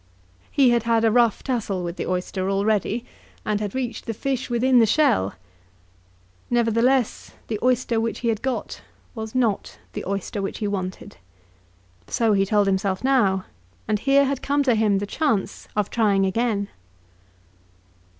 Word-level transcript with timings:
He 0.49 0.71
had 0.71 0.81
had 0.81 1.05
a 1.05 1.11
rough 1.11 1.43
tussle 1.43 1.83
with 1.83 1.95
the 1.95 2.07
oyster 2.07 2.49
already, 2.49 3.05
and 3.45 3.59
had 3.59 3.75
reached 3.75 4.07
the 4.07 4.15
fish 4.15 4.49
within 4.49 4.79
the 4.79 4.87
shell. 4.87 5.35
Nevertheless, 6.49 7.33
the 7.49 7.59
oyster 7.61 8.01
which 8.01 8.21
he 8.21 8.29
had 8.29 8.41
got 8.41 8.81
was 9.13 9.35
not 9.35 9.77
the 9.93 10.03
oyster 10.07 10.41
which 10.41 10.57
he 10.57 10.67
wanted. 10.67 11.17
So 12.07 12.33
he 12.33 12.47
told 12.47 12.65
himself 12.65 13.03
now, 13.03 13.45
and 13.87 13.99
here 13.99 14.25
had 14.25 14.41
come 14.41 14.63
to 14.63 14.73
him 14.73 14.97
the 14.97 15.05
chance 15.05 15.67
of 15.75 15.91
trying 15.91 16.25
again. 16.25 16.69